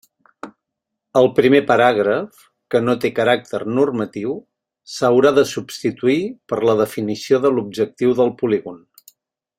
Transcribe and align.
El 1.19 1.27
primer 1.39 1.59
paràgraf, 1.71 2.39
que 2.75 2.81
no 2.85 2.95
té 3.03 3.11
caràcter 3.19 3.61
normatiu, 3.75 4.33
s'haurà 4.97 5.35
de 5.39 5.47
substituir 5.53 6.19
per 6.53 6.63
la 6.71 6.79
definició 6.85 7.43
de 7.47 7.53
l'objectiu 7.59 8.21
del 8.23 8.35
polígon. 8.43 8.85